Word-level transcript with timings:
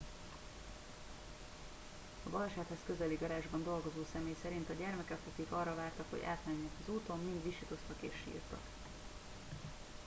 a 2.23 2.29
balesethez 2.29 2.77
közeli 2.85 3.15
garázsban 3.15 3.63
dolgozó 3.63 4.03
személy 4.13 4.35
szerint 4.41 4.69
a 4.69 4.73
gyermekek 4.73 5.17
akik 5.33 5.51
arra 5.51 5.75
vártak 5.75 6.05
hogy 6.09 6.23
átmenjenek 6.25 6.71
az 6.83 6.89
úton 6.93 7.19
mind 7.23 7.43
visítoztak 7.43 7.97
és 7.99 8.13
sírtak 8.23 8.59